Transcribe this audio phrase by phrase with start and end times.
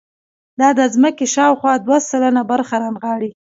[0.59, 3.29] دا د ځمکې شاوخوا دوه سلنه برخه رانغاړي.